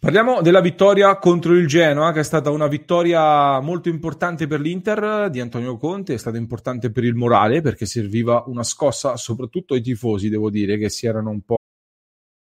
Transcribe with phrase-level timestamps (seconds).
[0.00, 5.28] Parliamo della vittoria contro il Genoa, che è stata una vittoria molto importante per l'Inter
[5.28, 9.80] di Antonio Conte, è stata importante per il morale perché serviva una scossa soprattutto ai
[9.80, 11.56] tifosi, devo dire, che si erano un po'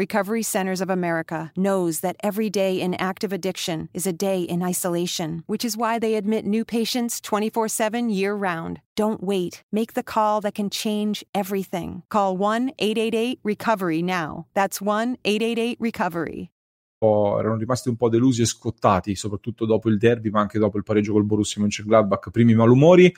[0.00, 4.62] Recovery Centers of America knows that every day in active addiction is a day in
[4.62, 8.80] isolation, which is why they admit new patients 24 7 year round.
[8.96, 9.62] Don't wait.
[9.70, 12.02] Make the call that can change everything.
[12.08, 14.46] Call 1 888 Recovery now.
[14.54, 16.50] That's 1 888 Recovery.
[17.02, 20.78] Oh, erano rimasti un po' delusi e scottati, soprattutto dopo il derby, ma anche dopo
[20.78, 23.14] il pareggio col Borussia Mönchengladbach, primi malumori.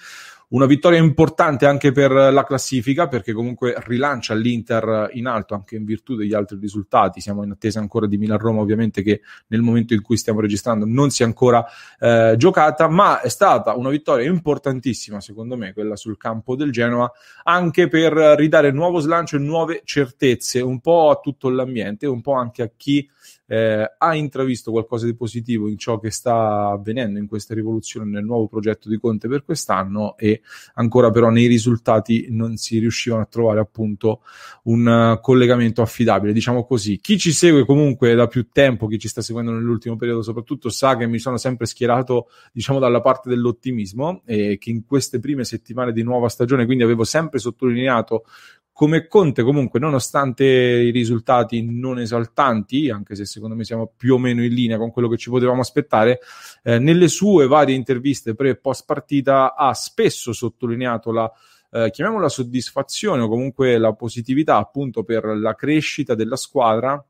[0.53, 5.87] Una vittoria importante anche per la classifica perché comunque rilancia l'Inter in alto anche in
[5.87, 7.23] virtù degli altri risultati.
[7.23, 11.09] Siamo in attesa ancora di Milan-Roma ovviamente che nel momento in cui stiamo registrando non
[11.09, 11.65] si è ancora
[11.99, 17.11] eh, giocata, ma è stata una vittoria importantissima secondo me quella sul campo del Genoa
[17.45, 22.35] anche per ridare nuovo slancio e nuove certezze un po' a tutto l'ambiente, un po'
[22.35, 23.09] anche a chi
[23.47, 28.25] eh, ha intravisto qualcosa di positivo in ciò che sta avvenendo in questa rivoluzione nel
[28.25, 30.43] nuovo progetto di Conte per quest'anno e
[30.75, 34.23] ancora però nei risultati non si riuscivano a trovare appunto
[34.65, 36.99] un uh, collegamento affidabile, diciamo così.
[36.99, 40.97] Chi ci segue comunque da più tempo, chi ci sta seguendo nell'ultimo periodo soprattutto, sa
[40.97, 45.93] che mi sono sempre schierato diciamo dalla parte dell'ottimismo e che in queste prime settimane
[45.93, 48.25] di nuova stagione quindi avevo sempre sottolineato
[48.73, 54.19] come Conte comunque nonostante i risultati non esaltanti anche se secondo me siamo più o
[54.19, 56.21] meno in linea con quello che ci potevamo aspettare
[56.63, 61.31] eh, nelle sue varie interviste pre e post partita ha spesso sottolineato la
[61.71, 67.03] eh, chiamiamola soddisfazione o comunque la positività appunto per la crescita della squadra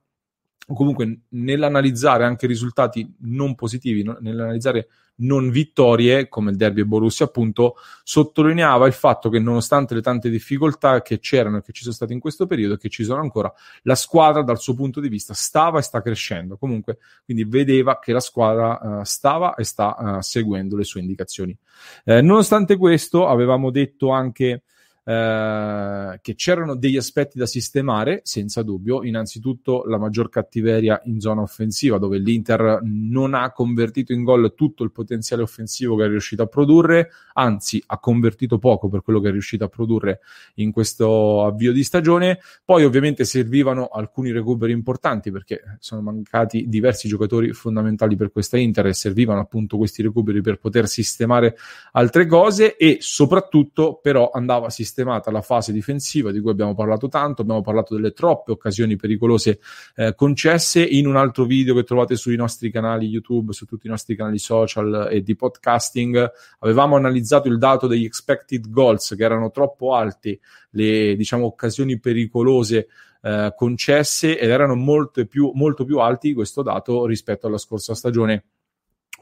[0.65, 4.17] o comunque nell'analizzare anche risultati non positivi, no?
[4.21, 10.01] nell'analizzare non vittorie, come il derby e Borussia, appunto, sottolineava il fatto che nonostante le
[10.01, 13.05] tante difficoltà che c'erano e che ci sono state in questo periodo e che ci
[13.05, 13.53] sono ancora,
[13.83, 16.57] la squadra dal suo punto di vista stava e sta crescendo.
[16.57, 21.57] Comunque, quindi vedeva che la squadra uh, stava e sta uh, seguendo le sue indicazioni.
[22.05, 24.63] Eh, nonostante questo, avevamo detto anche
[25.05, 29.03] eh, che c'erano degli aspetti da sistemare, senza dubbio.
[29.03, 34.85] Innanzitutto la maggior cattiveria in zona offensiva, dove l'Inter non ha convertito in gol tutto
[34.85, 39.29] il potenziale offensivo che è riuscito a produrre, anzi ha convertito poco per quello che
[39.29, 40.21] è riuscito a produrre
[40.55, 42.39] in questo avvio di stagione.
[42.65, 48.87] Poi ovviamente servivano alcuni recuperi importanti perché sono mancati diversi giocatori fondamentali per questa Inter
[48.87, 51.57] e servivano appunto questi recuperi per poter sistemare
[51.93, 57.09] altre cose e soprattutto però andava sistemato sistemata la fase difensiva di cui abbiamo parlato
[57.09, 59.59] tanto, abbiamo parlato delle troppe occasioni pericolose
[59.97, 63.91] eh, concesse in un altro video che trovate sui nostri canali YouTube, su tutti i
[63.91, 66.31] nostri canali social e di podcasting.
[66.59, 70.39] Avevamo analizzato il dato degli expected goals che erano troppo alti,
[70.73, 72.89] le diciamo occasioni pericolose
[73.23, 78.45] eh, concesse ed erano molto più, molto più alti questo dato rispetto alla scorsa stagione.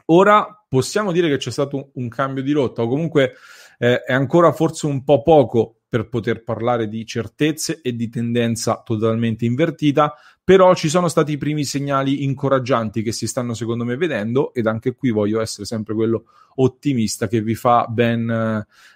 [0.05, 3.35] Ora possiamo dire che c'è stato un, un cambio di rotta o comunque
[3.81, 8.83] eh, è ancora forse un po' poco per poter parlare di certezze e di tendenza
[8.85, 10.13] totalmente invertita,
[10.43, 14.67] però ci sono stati i primi segnali incoraggianti che si stanno secondo me vedendo ed
[14.67, 16.25] anche qui voglio essere sempre quello
[16.55, 18.29] ottimista che vi fa ben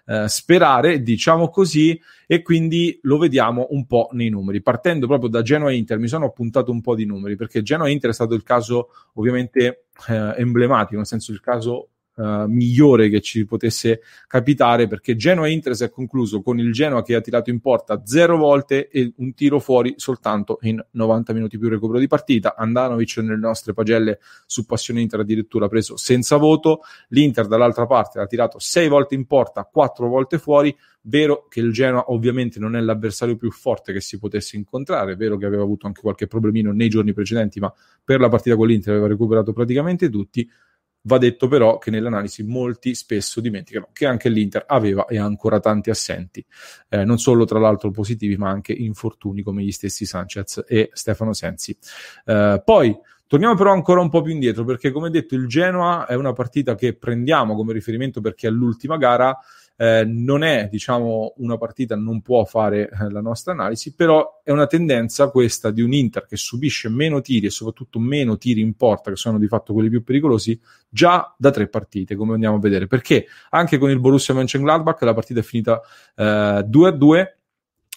[0.06, 4.62] eh, sperare, diciamo così, e quindi lo vediamo un po' nei numeri.
[4.62, 8.12] Partendo proprio da Genoa Inter, mi sono appuntato un po' di numeri perché Genoa Inter
[8.12, 13.46] è stato il caso ovviamente eh, emblematico, nel senso il caso uh, migliore che ci
[13.46, 18.02] potesse capitare perché Genoa-Inter si è concluso con il Genoa che ha tirato in porta
[18.06, 22.56] zero volte e un tiro fuori soltanto in 90 minuti più recupero di partita.
[22.56, 26.82] Andanovic nelle nostre pagelle su Passione Inter addirittura preso senza voto.
[27.10, 30.76] L'Inter dall'altra parte ha tirato sei volte in porta, quattro volte fuori.
[31.08, 35.38] Vero che il Genoa ovviamente non è l'avversario più forte che si potesse incontrare, vero
[35.38, 37.72] che aveva avuto anche qualche problemino nei giorni precedenti, ma
[38.04, 40.50] per la partita con l'Inter aveva recuperato praticamente tutti.
[41.08, 45.60] Va detto però che nell'analisi molti spesso dimenticano che anche l'Inter aveva e ha ancora
[45.60, 46.44] tanti assenti,
[46.90, 51.34] eh, non solo tra l'altro positivi, ma anche infortuni come gli stessi Sanchez e Stefano
[51.34, 51.78] Sensi.
[52.26, 52.98] Eh, poi
[53.28, 56.76] Torniamo però ancora un po' più indietro perché come detto il Genoa è una partita
[56.76, 59.36] che prendiamo come riferimento perché è l'ultima gara
[59.78, 64.52] eh, non è diciamo una partita, non può fare eh, la nostra analisi, però è
[64.52, 68.76] una tendenza questa di un Inter che subisce meno tiri e soprattutto meno tiri in
[68.76, 72.60] porta, che sono di fatto quelli più pericolosi, già da tre partite, come andiamo a
[72.60, 75.82] vedere, perché anche con il Borussia Mönchengladbach la partita è finita
[76.16, 77.38] eh, 2 a 2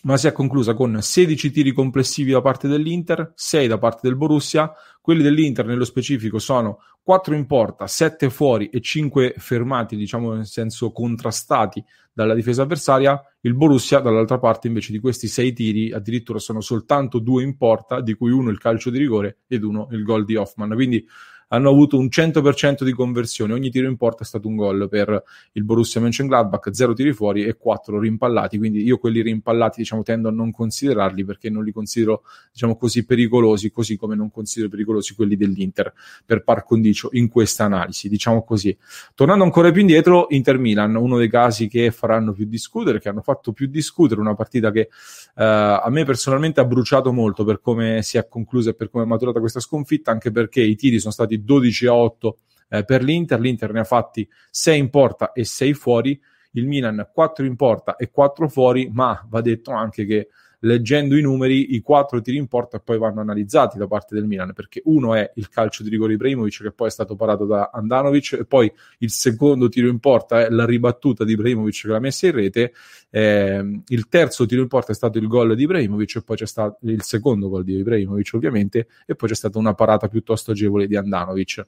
[0.02, 4.16] ma si è conclusa con 16 tiri complessivi da parte dell'Inter, 6 da parte del
[4.16, 4.72] Borussia.
[5.08, 10.44] Quelli dell'Inter nello specifico sono 4 in porta, 7 fuori e 5 fermati, diciamo nel
[10.44, 11.82] senso contrastati
[12.18, 13.22] dalla difesa avversaria.
[13.42, 18.00] Il Borussia, dall'altra parte, invece di questi 6 tiri, addirittura sono soltanto 2 in porta,
[18.00, 20.74] di cui uno il calcio di rigore ed uno il gol di Hoffman.
[20.74, 21.06] Quindi
[21.48, 25.22] hanno avuto un 100% di conversione, ogni tiro in porta è stato un gol per
[25.52, 30.28] il Borussia Mönchengladbach, 0 tiri fuori e 4 rimpallati, quindi io quelli rimpallati diciamo tendo
[30.28, 32.22] a non considerarli perché non li considero
[32.52, 35.92] diciamo così pericolosi, così come non considero pericolosi quelli dell'Inter
[36.24, 38.76] per par condicio in questa analisi, diciamo così.
[39.14, 43.20] Tornando ancora più indietro, Inter Milan, uno dei casi che faranno più discutere, che hanno
[43.20, 48.02] fatto più discutere, una partita che eh, a me personalmente ha bruciato molto per come
[48.02, 51.12] si è conclusa e per come è maturata questa sconfitta, anche perché i tiri sono
[51.12, 52.38] stati 12 a 8
[52.70, 56.18] eh, per l'Inter, l'Inter ne ha fatti 6 in porta e 6 fuori,
[56.52, 60.28] il Milan 4 in porta e 4 fuori, ma va detto anche che
[60.60, 64.52] leggendo i numeri, i quattro tiri in porta poi vanno analizzati da parte del Milan,
[64.52, 68.32] perché uno è il calcio di rigore Ibrahimovic che poi è stato parato da Andanovic,
[68.40, 72.26] e poi il secondo tiro in porta è la ribattuta di Ibrahimovic che l'ha messa
[72.26, 72.72] in rete,
[73.10, 76.46] eh, il terzo tiro in porta è stato il gol di Ibrahimovic, e poi c'è
[76.46, 80.86] stato il secondo gol di Ibrahimovic ovviamente, e poi c'è stata una parata piuttosto agevole
[80.86, 81.66] di Andanovic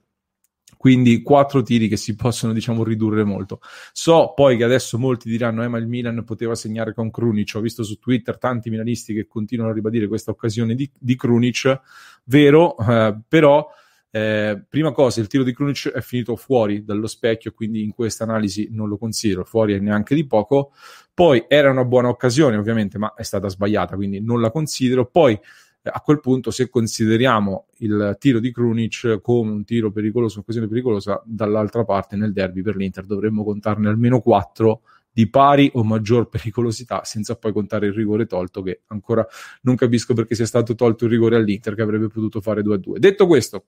[0.77, 3.61] quindi quattro tiri che si possono diciamo ridurre molto.
[3.93, 7.61] So poi che adesso molti diranno eh ma il Milan poteva segnare con Krunic, ho
[7.61, 11.81] visto su Twitter tanti milanisti che continuano a ribadire questa occasione di, di Krunic,
[12.25, 13.69] vero, eh, però
[14.13, 18.25] eh, prima cosa, il tiro di Krunic è finito fuori dallo specchio, quindi in questa
[18.25, 20.73] analisi non lo considero, fuori neanche di poco.
[21.15, 25.07] Poi era una buona occasione, ovviamente, ma è stata sbagliata, quindi non la considero.
[25.07, 25.39] Poi
[25.83, 31.23] a quel punto, se consideriamo il tiro di Krunic come un tiro pericoloso, un'occasione pericolosa,
[31.25, 34.83] dall'altra parte nel derby per l'Inter dovremmo contarne almeno 4
[35.13, 39.27] di pari o maggior pericolosità, senza poi contare il rigore tolto, che ancora
[39.63, 42.99] non capisco perché sia stato tolto il rigore all'Inter, che avrebbe potuto fare 2-2.
[42.99, 43.65] Detto questo,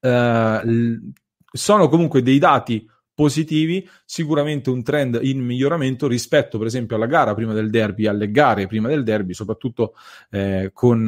[0.00, 1.00] eh,
[1.50, 7.34] sono comunque dei dati positivi, sicuramente un trend in miglioramento rispetto per esempio alla gara
[7.34, 9.94] prima del derby, alle gare prima del derby, soprattutto
[10.30, 11.06] eh, con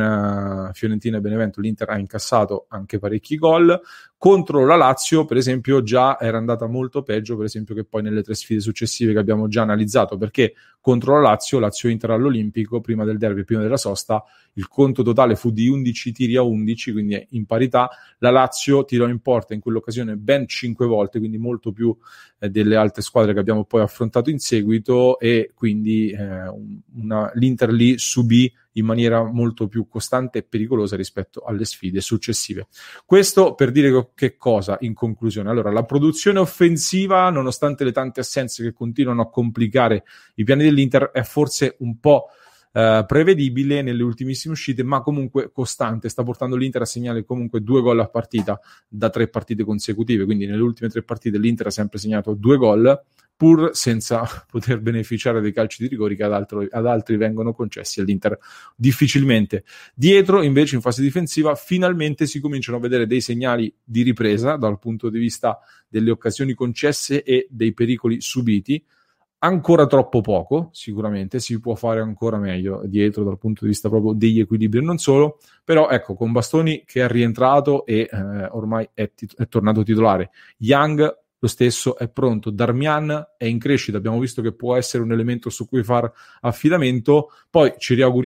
[0.70, 3.78] uh, Fiorentina e Benevento l'Inter ha incassato anche parecchi gol,
[4.19, 8.23] contro la Lazio per esempio già era andata molto peggio per esempio che poi nelle
[8.23, 13.05] tre sfide successive che abbiamo già analizzato perché contro la Lazio, Lazio Inter all'Olimpico prima
[13.05, 14.25] del derby, prima della sosta
[14.55, 17.88] il conto totale fu di 11 tiri a 11 quindi in parità.
[18.19, 21.97] La Lazio tirò in porta in quell'occasione ben 5 volte quindi molto più
[22.41, 26.53] eh, delle altre squadre che abbiamo poi affrontato in seguito e quindi eh,
[26.96, 32.69] una, l'Inter lì subì in maniera molto più costante e pericolosa rispetto alle sfide successive.
[33.05, 35.51] Questo per dire che cosa in conclusione?
[35.51, 40.05] Allora, la produzione offensiva, nonostante le tante assenze che continuano a complicare
[40.37, 42.29] i piani dell'Inter, è forse un po'
[42.70, 46.08] Uh, prevedibile nelle ultimissime uscite, ma comunque costante.
[46.08, 50.25] Sta portando l'Inter a segnare comunque due gol a partita da tre partite consecutive.
[50.25, 53.03] Quindi nelle ultime tre partite l'Inter ha sempre segnato due gol
[53.39, 58.01] pur senza poter beneficiare dei calci di rigori che ad, altro, ad, altri vengono concessi
[58.01, 58.37] all'Inter
[58.75, 59.65] difficilmente.
[59.94, 64.81] Dietro, invece, in fase difensiva, finalmente si cominciano a vedere dei segnali di ripresa dal
[64.81, 68.84] punto di vista delle occasioni concesse e dei pericoli subiti.
[69.41, 74.13] Ancora troppo poco, sicuramente, si può fare ancora meglio dietro dal punto di vista proprio
[74.13, 78.89] degli equilibri e non solo, però ecco, con Bastoni che è rientrato e eh, ormai
[78.93, 82.51] è, tit- è tornato titolare, Young lo stesso è pronto.
[82.51, 87.31] Darmian è in crescita, abbiamo visto che può essere un elemento su cui far affidamento.
[87.49, 88.28] Poi ci riauguriamo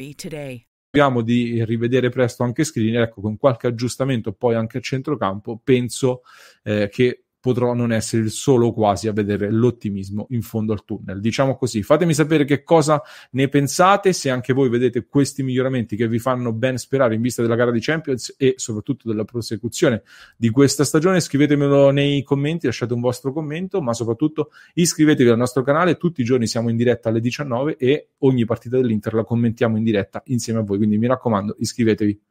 [0.09, 0.65] today.
[0.93, 6.23] Speriamo di rivedere presto anche Skriniar, ecco, con qualche aggiustamento poi anche a centrocampo, penso
[6.63, 11.19] eh, che potrò non essere il solo quasi a vedere l'ottimismo in fondo al tunnel.
[11.19, 16.07] Diciamo così, fatemi sapere che cosa ne pensate, se anche voi vedete questi miglioramenti che
[16.07, 20.03] vi fanno ben sperare in vista della gara di Champions e soprattutto della prosecuzione
[20.37, 25.63] di questa stagione, scrivetemelo nei commenti, lasciate un vostro commento, ma soprattutto iscrivetevi al nostro
[25.63, 29.77] canale, tutti i giorni siamo in diretta alle 19 e ogni partita dell'Inter la commentiamo
[29.77, 32.30] in diretta insieme a voi, quindi mi raccomando, iscrivetevi.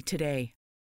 [0.00, 0.54] today.